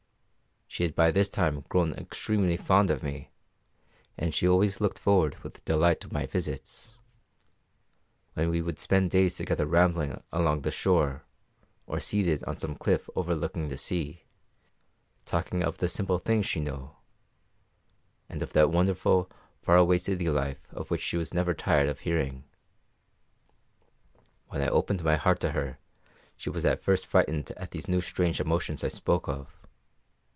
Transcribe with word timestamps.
She 0.73 0.83
had 0.83 0.95
by 0.95 1.11
this 1.11 1.27
time 1.27 1.65
grown 1.67 1.91
extremely 1.95 2.55
fond 2.55 2.89
of 2.89 3.03
me, 3.03 3.29
and 4.17 4.33
she 4.33 4.47
always 4.47 4.79
looked 4.79 4.99
forward 4.99 5.35
with 5.43 5.65
delight 5.65 5.99
to 5.99 6.13
my 6.13 6.25
visits, 6.25 6.95
when 8.35 8.49
we 8.51 8.61
would 8.61 8.79
spend 8.79 9.11
days 9.11 9.35
together 9.35 9.65
rambling 9.65 10.23
along 10.31 10.61
the 10.61 10.71
shore, 10.71 11.25
or 11.85 11.99
seated 11.99 12.41
on 12.45 12.55
some 12.57 12.77
cliff 12.77 13.09
overlooking 13.17 13.67
the 13.67 13.75
sea, 13.75 14.23
talking 15.25 15.61
of 15.61 15.79
the 15.79 15.89
simple 15.89 16.19
things 16.19 16.45
she 16.45 16.61
knew, 16.61 16.91
and 18.29 18.41
of 18.41 18.53
that 18.53 18.71
wonderful, 18.71 19.29
far 19.61 19.75
away 19.75 19.97
city 19.97 20.29
life 20.29 20.61
of 20.71 20.89
which 20.89 21.01
she 21.01 21.17
was 21.17 21.33
never 21.33 21.53
tired 21.53 21.89
of 21.89 21.99
hearing. 21.99 22.45
When 24.47 24.61
I 24.61 24.69
opened 24.69 25.03
my 25.03 25.17
heart 25.17 25.41
to 25.41 25.51
her 25.51 25.79
she 26.37 26.49
was 26.49 26.63
at 26.63 26.81
first 26.81 27.05
frightened 27.05 27.51
at 27.57 27.71
these 27.71 27.89
new 27.89 27.99
strange 27.99 28.39
emotions 28.39 28.85
I 28.85 28.87
spoke 28.87 29.27
of. 29.27 29.49